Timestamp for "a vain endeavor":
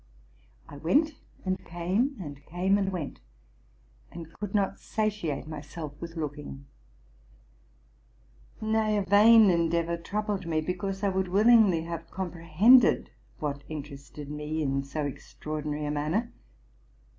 8.97-9.97